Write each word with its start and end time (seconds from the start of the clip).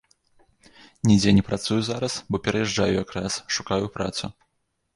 Нідзе 1.09 1.33
не 1.41 1.43
працую 1.49 1.77
зараз, 1.91 2.13
бо 2.29 2.41
пераязджаю 2.49 2.91
якраз, 3.03 3.39
шукаю 3.59 3.95
працу. 3.99 4.35